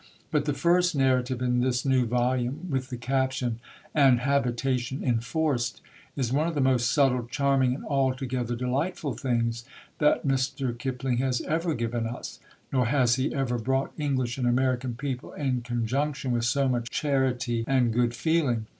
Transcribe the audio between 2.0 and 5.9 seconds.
volume, with the caption, An Habitation Enforced,